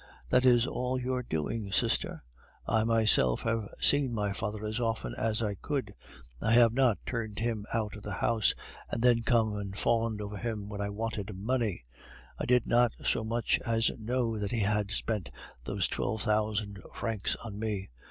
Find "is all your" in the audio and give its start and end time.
0.47-1.21